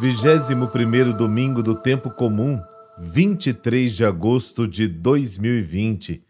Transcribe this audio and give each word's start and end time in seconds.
21º 0.00 1.12
domingo 1.12 1.60
do 1.60 1.74
tempo 1.74 2.08
comum, 2.08 2.62
23 3.00 3.92
de 3.92 4.04
agosto 4.04 4.68
de 4.68 4.86
2020. 4.86 6.22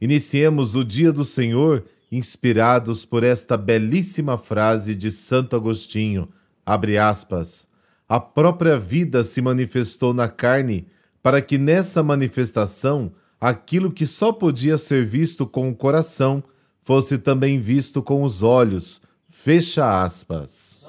Iniciemos 0.00 0.74
o 0.74 0.84
dia 0.84 1.12
do 1.12 1.24
Senhor 1.24 1.84
inspirados 2.10 3.04
por 3.04 3.22
esta 3.22 3.56
belíssima 3.56 4.36
frase 4.36 4.96
de 4.96 5.12
Santo 5.12 5.54
Agostinho, 5.54 6.28
abre 6.66 6.98
aspas: 6.98 7.68
A 8.08 8.18
própria 8.18 8.76
vida 8.76 9.22
se 9.22 9.40
manifestou 9.40 10.12
na 10.12 10.26
carne, 10.26 10.88
para 11.22 11.40
que 11.40 11.56
nessa 11.58 12.02
manifestação 12.02 13.12
aquilo 13.40 13.92
que 13.92 14.04
só 14.04 14.32
podia 14.32 14.76
ser 14.76 15.06
visto 15.06 15.46
com 15.46 15.68
o 15.68 15.76
coração 15.76 16.42
fosse 16.82 17.16
também 17.18 17.60
visto 17.60 18.02
com 18.02 18.24
os 18.24 18.42
olhos. 18.42 19.00
Fecha 19.28 20.02
aspas. 20.02 20.82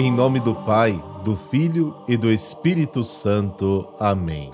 Em 0.00 0.12
nome 0.12 0.38
do 0.38 0.54
Pai, 0.54 1.02
do 1.24 1.34
Filho 1.34 1.92
e 2.06 2.16
do 2.16 2.30
Espírito 2.30 3.02
Santo. 3.02 3.84
Amém. 3.98 4.52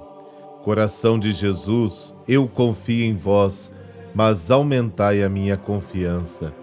Coração 0.62 1.18
de 1.18 1.32
Jesus, 1.32 2.14
eu 2.26 2.48
confio 2.48 3.04
em 3.04 3.14
vós, 3.14 3.70
mas 4.14 4.50
aumentai 4.50 5.22
a 5.22 5.28
minha 5.28 5.58
confiança. 5.58 6.54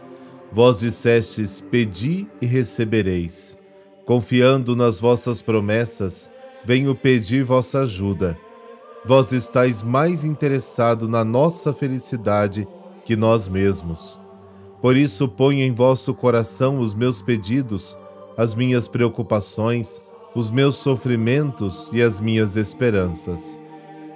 Vós 0.52 0.80
dissestes: 0.80 1.62
Pedi 1.62 2.28
e 2.42 2.48
recebereis. 2.48 3.56
Confiando 4.04 4.76
nas 4.76 5.00
vossas 5.00 5.44
promessas, 5.44 6.32
venho 6.66 6.96
pedir 6.96 7.44
vossa 7.44 7.82
ajuda. 7.82 8.36
Vós 9.06 9.32
estáis 9.32 9.84
mais 9.84 10.26
interessado 10.26 11.08
na 11.08 11.24
nossa 11.24 11.72
felicidade 11.72 12.68
que 13.06 13.16
nós 13.16 13.48
mesmos. 13.48 14.20
Por 14.82 14.98
isso, 14.98 15.28
ponho 15.28 15.62
em 15.62 15.72
vosso 15.72 16.16
coração 16.16 16.80
os 16.80 16.96
meus 16.96 17.22
pedidos 17.22 17.96
as 18.42 18.56
minhas 18.56 18.88
preocupações, 18.88 20.02
os 20.34 20.50
meus 20.50 20.78
sofrimentos 20.78 21.92
e 21.94 22.02
as 22.02 22.20
minhas 22.20 22.56
esperanças. 22.56 23.62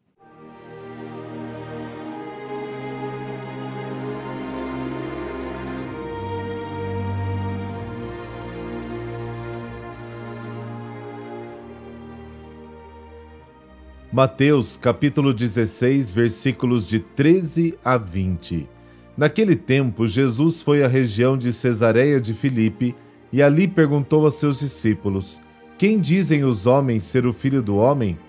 Mateus 14.13 14.75
capítulo 14.75 15.33
16, 15.33 16.11
versículos 16.11 16.85
de 16.85 16.99
13 16.99 17.75
a 17.81 17.95
20. 17.95 18.67
Naquele 19.15 19.55
tempo, 19.55 20.05
Jesus 20.05 20.61
foi 20.61 20.83
à 20.83 20.87
região 20.89 21.37
de 21.37 21.53
Cesareia 21.53 22.19
de 22.19 22.33
Filipe 22.33 22.93
e 23.31 23.41
ali 23.41 23.69
perguntou 23.69 24.27
a 24.27 24.31
seus 24.31 24.59
discípulos: 24.59 25.39
Quem 25.77 25.97
dizem 25.97 26.43
os 26.43 26.65
homens 26.67 27.05
ser 27.05 27.25
o 27.25 27.31
filho 27.31 27.63
do 27.63 27.77
homem? 27.77 28.19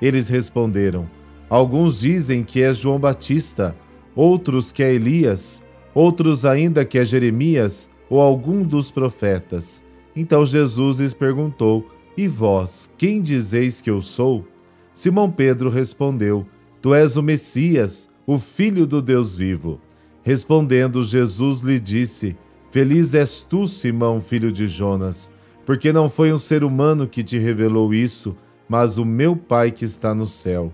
Eles 0.00 0.28
responderam: 0.28 1.10
Alguns 1.50 1.98
dizem 1.98 2.44
que 2.44 2.62
é 2.62 2.72
João 2.72 3.00
Batista, 3.00 3.74
outros 4.14 4.70
que 4.70 4.80
é 4.84 4.94
Elias, 4.94 5.60
outros 5.92 6.44
ainda 6.44 6.84
que 6.84 6.96
é 6.96 7.04
Jeremias 7.04 7.90
ou 8.08 8.20
algum 8.20 8.62
dos 8.62 8.92
profetas. 8.92 9.82
Então 10.14 10.46
Jesus 10.46 11.00
lhes 11.00 11.12
perguntou: 11.12 11.88
E 12.16 12.28
vós, 12.28 12.92
quem 12.96 13.20
dizeis 13.20 13.80
que 13.80 13.90
eu 13.90 14.00
sou? 14.00 14.51
Simão 14.94 15.30
Pedro 15.30 15.70
respondeu: 15.70 16.46
Tu 16.80 16.94
és 16.94 17.16
o 17.16 17.22
Messias, 17.22 18.08
o 18.26 18.38
Filho 18.38 18.86
do 18.86 19.00
Deus 19.00 19.34
vivo. 19.34 19.80
Respondendo, 20.22 21.02
Jesus 21.02 21.60
lhe 21.60 21.80
disse: 21.80 22.36
Feliz 22.70 23.14
és 23.14 23.42
tu, 23.42 23.66
Simão, 23.66 24.20
filho 24.20 24.52
de 24.52 24.68
Jonas, 24.68 25.30
porque 25.64 25.92
não 25.92 26.10
foi 26.10 26.32
um 26.32 26.38
ser 26.38 26.62
humano 26.62 27.08
que 27.08 27.24
te 27.24 27.38
revelou 27.38 27.92
isso, 27.94 28.36
mas 28.68 28.98
o 28.98 29.04
meu 29.04 29.34
Pai 29.34 29.70
que 29.70 29.84
está 29.84 30.14
no 30.14 30.28
céu. 30.28 30.72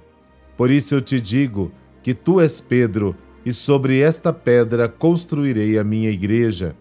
Por 0.56 0.70
isso 0.70 0.94
eu 0.94 1.00
te 1.00 1.20
digo 1.20 1.70
que 2.02 2.12
tu 2.12 2.40
és 2.40 2.60
Pedro, 2.60 3.14
e 3.46 3.52
sobre 3.52 4.00
esta 4.00 4.32
pedra 4.32 4.88
construirei 4.88 5.78
a 5.78 5.84
minha 5.84 6.10
igreja. 6.10 6.76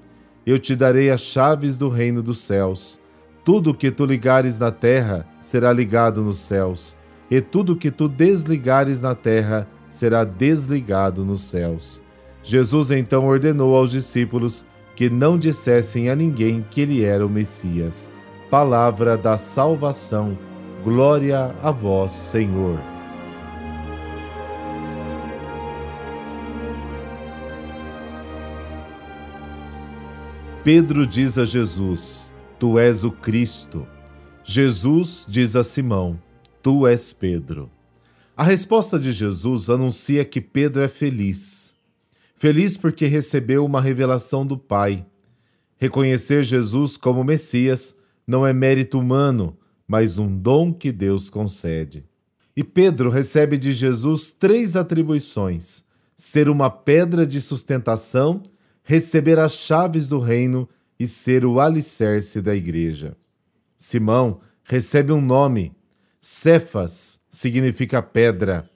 Eu 0.46 0.58
te 0.58 0.76
darei 0.76 1.10
as 1.10 1.22
chaves 1.22 1.78
do 1.78 1.88
reino 1.88 2.24
dos 2.24 2.40
céus. 2.40 3.00
Tudo 3.44 3.72
o 3.72 3.74
que 3.74 3.92
tu 3.92 4.06
ligares 4.06 4.58
na 4.58 4.72
terra 4.72 5.26
será 5.40 5.72
ligado 5.72 6.22
nos 6.22 6.40
céus 6.40 6.98
e 7.30 7.42
tudo 7.42 7.76
que 7.76 7.92
tu 7.92 8.08
desligares 8.08 9.02
na 9.02 9.14
terra 9.14 9.68
será 9.90 10.24
desligado 10.24 11.26
nos 11.26 11.44
céus. 11.44 12.02
Jesus 12.44 12.92
então 12.92 13.28
ordenou 13.28 13.76
aos 13.76 13.92
discípulos 13.92 14.66
que 14.96 15.10
não 15.10 15.38
dissessem 15.38 16.10
a 16.10 16.16
ninguém 16.16 16.66
que 16.72 16.82
ele 16.82 17.04
era 17.04 17.26
o 17.26 17.30
Messias. 17.30 18.10
Palavra 18.50 19.18
da 19.18 19.38
salvação. 19.38 20.38
Glória 20.84 21.54
a 21.62 21.72
vós, 21.72 22.14
Senhor. 22.14 22.80
Pedro 30.64 31.06
diz 31.06 31.38
a 31.38 31.46
Jesus: 31.46 32.32
Tu 32.58 32.80
és 32.80 33.04
o 33.04 33.12
Cristo. 33.12 33.86
Jesus 34.44 35.26
diz 35.28 35.56
a 35.56 35.64
Simão: 35.64 36.18
Tu 36.68 36.86
és 36.86 37.14
Pedro. 37.14 37.72
A 38.36 38.44
resposta 38.44 39.00
de 39.00 39.14
Jesus 39.14 39.70
anuncia 39.70 40.26
que 40.26 40.42
Pedro 40.42 40.84
é 40.84 40.90
feliz. 40.90 41.74
Feliz 42.36 42.76
porque 42.76 43.06
recebeu 43.06 43.64
uma 43.64 43.80
revelação 43.80 44.46
do 44.46 44.58
Pai. 44.58 45.06
Reconhecer 45.78 46.44
Jesus 46.44 46.98
como 46.98 47.24
Messias 47.24 47.96
não 48.28 48.46
é 48.46 48.52
mérito 48.52 49.00
humano, 49.00 49.58
mas 49.88 50.18
um 50.18 50.38
dom 50.38 50.74
que 50.74 50.92
Deus 50.92 51.30
concede. 51.30 52.04
E 52.54 52.66
Pedro 52.66 53.10
recebe 53.10 53.58
de 53.58 53.72
Jesus 53.72 54.34
três 54.34 54.76
atribuições: 54.76 55.86
ser 56.18 56.50
uma 56.50 56.70
pedra 56.70 57.26
de 57.26 57.40
sustentação, 57.40 58.44
receber 58.84 59.40
as 59.40 59.54
chaves 59.54 60.10
do 60.10 60.20
reino 60.20 60.68
e 61.00 61.08
ser 61.08 61.46
o 61.46 61.62
alicerce 61.62 62.42
da 62.42 62.54
igreja. 62.54 63.16
Simão 63.78 64.42
recebe 64.66 65.14
um 65.14 65.22
nome, 65.22 65.77
Cefas 66.30 67.22
significa 67.30 68.02
pedra. 68.02 68.70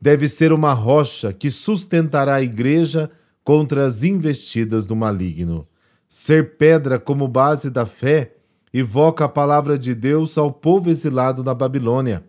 Deve 0.00 0.28
ser 0.28 0.52
uma 0.52 0.72
rocha 0.72 1.32
que 1.32 1.48
sustentará 1.48 2.34
a 2.34 2.42
igreja 2.42 3.08
contra 3.44 3.86
as 3.86 4.02
investidas 4.02 4.84
do 4.84 4.96
maligno. 4.96 5.64
Ser 6.08 6.56
pedra 6.56 6.98
como 6.98 7.28
base 7.28 7.70
da 7.70 7.86
fé 7.86 8.34
evoca 8.74 9.26
a 9.26 9.28
palavra 9.28 9.78
de 9.78 9.94
Deus 9.94 10.36
ao 10.36 10.52
povo 10.52 10.90
exilado 10.90 11.44
na 11.44 11.54
Babilônia. 11.54 12.24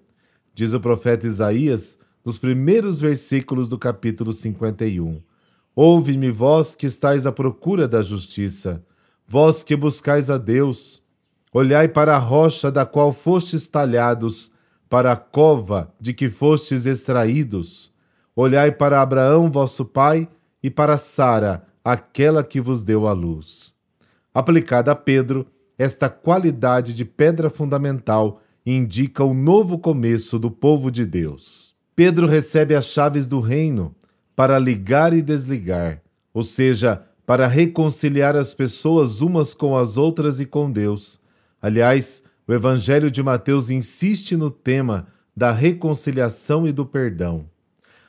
Diz 0.53 0.71
o 0.71 0.79
profeta 0.79 1.25
Isaías 1.25 1.97
nos 2.23 2.37
primeiros 2.37 3.01
versículos 3.01 3.69
do 3.69 3.77
capítulo 3.79 4.31
51. 4.31 5.19
Ouve-me, 5.75 6.29
vós 6.29 6.75
que 6.75 6.85
estáis 6.85 7.25
à 7.25 7.31
procura 7.31 7.87
da 7.87 8.03
justiça, 8.03 8.85
vós 9.27 9.63
que 9.63 9.75
buscais 9.75 10.29
a 10.29 10.37
Deus. 10.37 11.01
Olhai 11.51 11.87
para 11.87 12.15
a 12.15 12.19
rocha 12.19 12.71
da 12.71 12.85
qual 12.85 13.11
fostes 13.11 13.67
talhados 13.67 14.51
para 14.89 15.11
a 15.11 15.15
cova 15.15 15.93
de 16.01 16.13
que 16.13 16.29
fostes 16.29 16.85
extraídos. 16.85 17.93
Olhai 18.35 18.71
para 18.71 19.01
Abraão, 19.01 19.51
vosso 19.51 19.85
pai, 19.85 20.27
e 20.61 20.69
para 20.69 20.97
Sara, 20.97 21.67
aquela 21.83 22.43
que 22.43 22.59
vos 22.59 22.83
deu 22.83 23.07
a 23.07 23.13
luz. 23.13 23.75
Aplicada 24.33 24.91
a 24.91 24.95
Pedro, 24.95 25.45
esta 25.77 26.09
qualidade 26.09 26.93
de 26.93 27.05
pedra 27.05 27.49
fundamental 27.49 28.41
indica 28.65 29.23
o 29.23 29.33
novo 29.33 29.79
começo 29.79 30.37
do 30.37 30.51
povo 30.51 30.91
de 30.91 31.05
Deus. 31.05 31.73
Pedro 31.95 32.27
recebe 32.27 32.75
as 32.75 32.85
chaves 32.85 33.27
do 33.27 33.39
reino 33.39 33.95
para 34.35 34.59
ligar 34.59 35.13
e 35.13 35.21
desligar, 35.21 36.01
ou 36.33 36.43
seja, 36.43 37.03
para 37.25 37.47
reconciliar 37.47 38.35
as 38.35 38.53
pessoas 38.53 39.21
umas 39.21 39.53
com 39.53 39.77
as 39.77 39.97
outras 39.97 40.39
e 40.39 40.45
com 40.45 40.71
Deus. 40.71 41.19
Aliás, 41.61 42.23
o 42.49 42.53
Evangelho 42.53 43.11
de 43.11 43.21
Mateus 43.21 43.69
insiste 43.69 44.35
no 44.35 44.49
tema 44.49 45.05
da 45.37 45.51
reconciliação 45.51 46.67
e 46.67 46.71
do 46.71 46.83
perdão. 46.83 47.47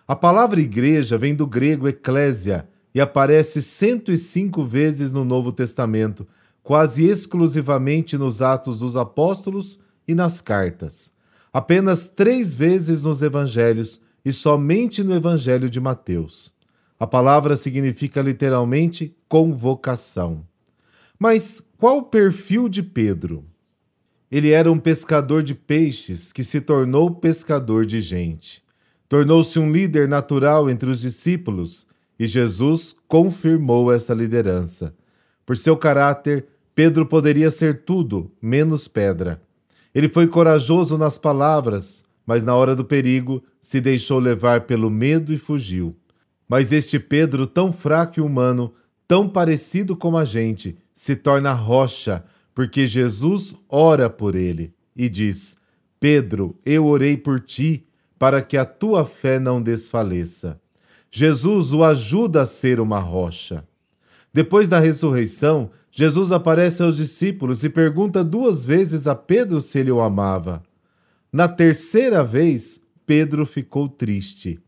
A 0.09 0.17
palavra 0.17 0.59
igreja 0.63 1.19
vem 1.19 1.35
do 1.35 1.47
grego 1.47 1.87
eclésia 1.87 2.67
e 2.95 3.03
aparece 3.03 3.61
105 3.61 4.65
vezes 4.65 5.13
no 5.13 5.27
Novo 5.27 5.53
Testamento, 5.53 6.27
quase 6.63 7.05
exclusivamente 7.05 8.17
nos 8.17 8.41
Atos 8.41 8.79
dos 8.79 8.97
Apóstolos 8.97 9.79
e 10.09 10.15
nas 10.15 10.41
cartas. 10.41 11.13
Apenas 11.53 12.09
três 12.09 12.55
vezes 12.55 13.03
nos 13.03 13.21
Evangelhos 13.21 14.01
e 14.25 14.33
somente 14.33 15.05
no 15.05 15.15
Evangelho 15.15 15.69
de 15.69 15.79
Mateus. 15.79 16.55
A 16.99 17.07
palavra 17.07 17.59
significa 17.59 18.23
literalmente 18.23 19.15
convocação. 19.29 20.47
Mas 21.19 21.63
qual 21.77 21.99
o 21.99 22.03
perfil 22.05 22.71
de 22.71 22.83
Pedro? 22.83 23.50
Ele 24.31 24.51
era 24.51 24.71
um 24.71 24.79
pescador 24.79 25.43
de 25.43 25.55
peixes 25.55 26.33
que 26.33 26.45
se 26.45 26.61
tornou 26.61 27.11
pescador 27.11 27.85
de 27.85 28.01
gente. 28.01 28.63
Tornou-se 29.09 29.59
um 29.59 29.73
líder 29.73 30.07
natural 30.07 30.71
entre 30.71 30.89
os 30.89 31.01
discípulos 31.01 31.87
e 32.17 32.27
Jesus 32.27 32.95
confirmou 33.09 33.93
essa 33.93 34.15
liderança. 34.15 34.95
Por 35.45 35.57
seu 35.57 35.77
caráter, 35.77 36.47
Pedro 36.75 37.05
poderia 37.05 37.51
ser 37.51 37.83
tudo 37.83 38.31
menos 38.41 38.87
pedra. 38.87 39.43
Ele 39.93 40.09
foi 40.09 40.29
corajoso 40.29 40.97
nas 40.97 41.19
palavras, 41.19 42.05
mas 42.25 42.45
na 42.45 42.55
hora 42.55 42.77
do 42.77 42.85
perigo 42.85 43.43
se 43.61 43.81
deixou 43.81 44.21
levar 44.21 44.61
pelo 44.61 44.89
medo 44.89 45.33
e 45.33 45.39
fugiu. 45.39 45.97
Mas 46.49 46.71
este 46.71 46.99
Pedro, 47.01 47.47
tão 47.47 47.73
fraco 47.73 48.21
e 48.21 48.23
humano, 48.23 48.73
tão 49.09 49.29
parecido 49.29 49.97
com 49.97 50.17
a 50.17 50.25
gente, 50.25 50.77
se 50.95 51.17
torna 51.17 51.53
rocha, 51.53 52.25
porque 52.61 52.87
Jesus 52.87 53.57
ora 53.71 54.11
por 54.11 54.35
ele 54.35 54.75
e 54.95 55.09
diz: 55.09 55.57
Pedro, 55.99 56.61
eu 56.63 56.85
orei 56.85 57.17
por 57.17 57.41
ti 57.41 57.87
para 58.19 58.43
que 58.43 58.55
a 58.55 58.67
tua 58.67 59.07
fé 59.07 59.39
não 59.39 59.63
desfaleça. 59.63 60.61
Jesus 61.11 61.73
o 61.73 61.83
ajuda 61.83 62.43
a 62.43 62.47
ser 62.47 62.79
uma 62.79 62.99
rocha. 62.99 63.67
Depois 64.31 64.69
da 64.69 64.79
ressurreição, 64.79 65.71
Jesus 65.91 66.31
aparece 66.33 66.83
aos 66.83 66.99
discípulos 66.99 67.65
e 67.65 67.71
pergunta 67.71 68.23
duas 68.23 68.63
vezes 68.63 69.07
a 69.07 69.15
Pedro 69.15 69.63
se 69.63 69.79
ele 69.79 69.91
o 69.91 70.03
amava. 70.03 70.63
Na 71.33 71.49
terceira 71.49 72.23
vez, 72.23 72.79
Pedro 73.07 73.47
ficou 73.47 73.89
triste. 73.89 74.61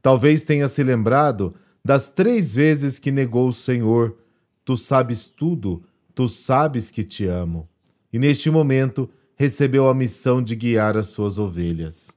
Talvez 0.00 0.44
tenha 0.44 0.66
se 0.66 0.82
lembrado 0.82 1.54
das 1.84 2.08
três 2.08 2.54
vezes 2.54 2.98
que 2.98 3.12
negou 3.12 3.50
o 3.50 3.52
Senhor: 3.52 4.16
Tu 4.64 4.78
sabes 4.78 5.26
tudo, 5.28 5.84
tu 6.14 6.28
sabes 6.28 6.90
que 6.90 7.04
te 7.04 7.26
amo. 7.26 7.68
E 8.12 8.18
neste 8.18 8.50
momento 8.50 9.10
recebeu 9.36 9.88
a 9.88 9.94
missão 9.94 10.42
de 10.42 10.54
guiar 10.54 10.96
as 10.96 11.08
suas 11.08 11.38
ovelhas. 11.38 12.16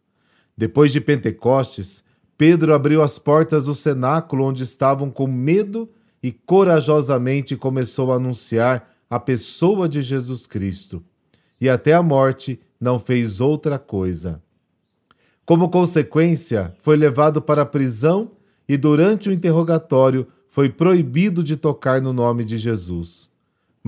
Depois 0.56 0.92
de 0.92 1.02
Pentecostes, 1.02 2.04
Pedro 2.38 2.74
abriu 2.74 3.02
as 3.02 3.18
portas 3.18 3.66
do 3.66 3.74
cenáculo 3.74 4.46
onde 4.46 4.64
estavam 4.64 5.10
com 5.10 5.26
medo 5.26 5.90
e 6.22 6.32
corajosamente 6.32 7.56
começou 7.56 8.12
a 8.12 8.18
anunciar 8.18 8.92
a 9.10 9.20
pessoa 9.20 9.90
de 9.90 10.02
Jesus 10.04 10.46
Cristo. 10.46 11.04
E 11.60 11.68
até 11.68 11.94
a 11.94 12.04
morte 12.04 12.60
não 12.80 13.00
fez 13.00 13.42
outra 13.42 13.80
coisa. 13.80 14.42
Como 15.46 15.70
consequência, 15.70 16.76
foi 16.82 16.98
levado 16.98 17.42
para 17.42 17.64
a 17.64 17.66
prisão 17.66 18.32
e 18.68 18.78
durante 18.78 19.30
o 19.30 19.32
interrogatório 19.32 20.28
foi 20.50 20.70
proibido 20.70 21.44
de 21.44 21.56
tocar 21.56 22.02
no 22.02 22.12
nome 22.12 22.44
de 22.44 22.58
Jesus. 22.58 23.32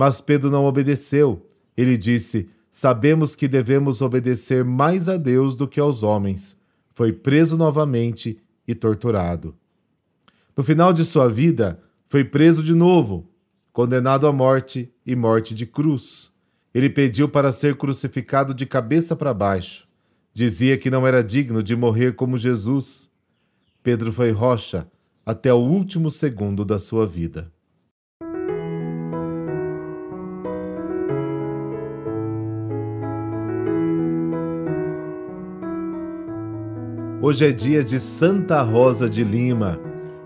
Mas 0.00 0.18
Pedro 0.18 0.50
não 0.50 0.64
obedeceu. 0.64 1.46
Ele 1.76 1.94
disse: 1.98 2.48
Sabemos 2.72 3.36
que 3.36 3.46
devemos 3.46 4.00
obedecer 4.00 4.64
mais 4.64 5.10
a 5.10 5.18
Deus 5.18 5.54
do 5.54 5.68
que 5.68 5.78
aos 5.78 6.02
homens 6.02 6.56
foi 6.94 7.12
preso 7.12 7.54
novamente 7.54 8.38
e 8.66 8.74
torturado. 8.74 9.54
No 10.56 10.64
final 10.64 10.94
de 10.94 11.04
sua 11.04 11.28
vida, 11.28 11.82
foi 12.08 12.24
preso 12.24 12.62
de 12.62 12.72
novo, 12.72 13.28
condenado 13.74 14.26
à 14.26 14.32
morte 14.32 14.90
e 15.04 15.14
morte 15.14 15.54
de 15.54 15.66
cruz. 15.66 16.32
Ele 16.72 16.88
pediu 16.88 17.28
para 17.28 17.52
ser 17.52 17.76
crucificado 17.76 18.54
de 18.54 18.64
cabeça 18.64 19.14
para 19.14 19.34
baixo. 19.34 19.86
Dizia 20.32 20.78
que 20.78 20.88
não 20.88 21.06
era 21.06 21.22
digno 21.22 21.62
de 21.62 21.76
morrer 21.76 22.14
como 22.14 22.38
Jesus. 22.38 23.10
Pedro 23.82 24.10
foi 24.14 24.30
rocha 24.30 24.90
até 25.26 25.52
o 25.52 25.58
último 25.58 26.10
segundo 26.10 26.64
da 26.64 26.78
sua 26.78 27.06
vida. 27.06 27.52
Hoje 37.22 37.46
é 37.46 37.52
dia 37.52 37.84
de 37.84 38.00
Santa 38.00 38.62
Rosa 38.62 39.06
de 39.06 39.22
Lima. 39.22 39.78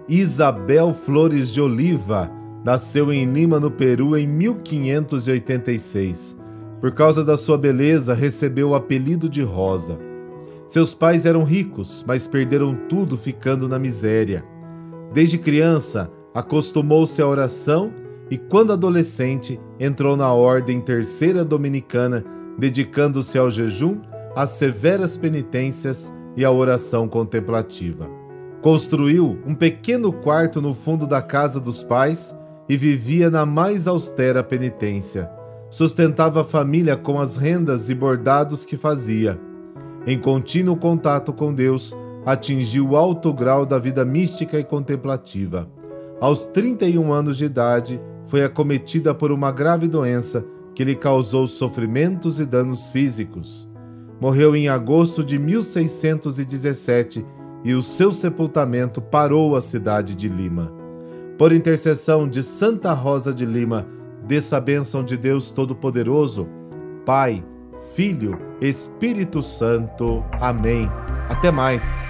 Isabel 0.08 0.94
Flores 0.94 1.52
de 1.52 1.60
Oliva 1.60 2.30
nasceu 2.64 3.12
em 3.12 3.24
Lima, 3.24 3.58
no 3.58 3.68
Peru, 3.68 4.16
em 4.16 4.28
1586. 4.28 6.38
Por 6.80 6.92
causa 6.92 7.24
da 7.24 7.36
sua 7.36 7.58
beleza, 7.58 8.14
recebeu 8.14 8.68
o 8.68 8.76
apelido 8.76 9.28
de 9.28 9.42
Rosa. 9.42 9.98
Seus 10.68 10.94
pais 10.94 11.26
eram 11.26 11.42
ricos, 11.42 12.04
mas 12.06 12.28
perderam 12.28 12.76
tudo 12.88 13.18
ficando 13.18 13.68
na 13.68 13.76
miséria. 13.76 14.44
Desde 15.12 15.36
criança, 15.36 16.08
acostumou-se 16.32 17.20
à 17.20 17.26
oração 17.26 17.92
e, 18.30 18.38
quando 18.38 18.72
adolescente, 18.72 19.60
entrou 19.80 20.16
na 20.16 20.32
Ordem 20.32 20.80
Terceira 20.80 21.44
Dominicana, 21.44 22.24
dedicando-se 22.56 23.36
ao 23.36 23.50
jejum, 23.50 23.98
às 24.36 24.50
severas 24.50 25.16
penitências 25.16 26.13
e 26.36 26.44
a 26.44 26.50
oração 26.50 27.08
contemplativa. 27.08 28.08
Construiu 28.60 29.38
um 29.46 29.54
pequeno 29.54 30.12
quarto 30.12 30.60
no 30.60 30.74
fundo 30.74 31.06
da 31.06 31.20
casa 31.20 31.60
dos 31.60 31.82
pais 31.82 32.34
e 32.68 32.76
vivia 32.76 33.30
na 33.30 33.44
mais 33.44 33.86
austera 33.86 34.42
penitência. 34.42 35.30
Sustentava 35.70 36.40
a 36.40 36.44
família 36.44 36.96
com 36.96 37.20
as 37.20 37.36
rendas 37.36 37.90
e 37.90 37.94
bordados 37.94 38.64
que 38.64 38.76
fazia. 38.76 39.38
Em 40.06 40.18
contínuo 40.18 40.76
contato 40.76 41.32
com 41.32 41.52
Deus, 41.52 41.94
atingiu 42.24 42.90
o 42.90 42.96
alto 42.96 43.32
grau 43.32 43.66
da 43.66 43.78
vida 43.78 44.04
mística 44.04 44.58
e 44.58 44.64
contemplativa. 44.64 45.68
Aos 46.20 46.46
31 46.46 47.12
anos 47.12 47.36
de 47.36 47.44
idade, 47.44 48.00
foi 48.28 48.42
acometida 48.42 49.14
por 49.14 49.30
uma 49.30 49.52
grave 49.52 49.86
doença 49.86 50.44
que 50.74 50.84
lhe 50.84 50.94
causou 50.94 51.46
sofrimentos 51.46 52.40
e 52.40 52.46
danos 52.46 52.86
físicos 52.88 53.68
morreu 54.20 54.54
em 54.54 54.68
agosto 54.68 55.24
de 55.24 55.38
1617 55.38 57.24
e 57.64 57.74
o 57.74 57.82
seu 57.82 58.12
sepultamento 58.12 59.00
parou 59.00 59.56
a 59.56 59.62
cidade 59.62 60.14
de 60.14 60.28
Lima. 60.28 60.72
Por 61.38 61.52
intercessão 61.52 62.28
de 62.28 62.42
Santa 62.42 62.92
Rosa 62.92 63.32
de 63.32 63.44
Lima, 63.44 63.86
dessa 64.22 64.60
bênção 64.60 65.02
de 65.02 65.16
Deus 65.16 65.50
Todo-Poderoso, 65.50 66.48
Pai, 67.04 67.44
Filho, 67.94 68.38
Espírito 68.60 69.42
Santo. 69.42 70.24
Amém. 70.40 70.88
Até 71.28 71.50
mais. 71.50 72.04